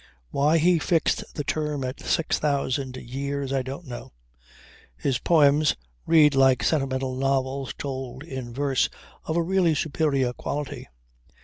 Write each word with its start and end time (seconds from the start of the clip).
Why 0.31 0.57
he 0.57 0.79
fixed 0.79 1.35
the 1.35 1.43
term 1.43 1.83
at 1.83 1.99
six 1.99 2.39
thousand 2.39 2.97
years 2.97 3.53
I 3.53 3.61
don't 3.61 3.85
know. 3.85 4.13
His 4.97 5.19
poems 5.19 5.75
read 6.07 6.33
like 6.33 6.63
sentimental 6.63 7.15
novels 7.15 7.75
told 7.77 8.23
in 8.23 8.51
verse 8.51 8.89
of 9.25 9.37
a 9.37 9.43
really 9.43 9.75
superior 9.75 10.33
quality. 10.33 10.87